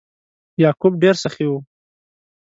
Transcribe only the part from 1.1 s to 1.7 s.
سخي و.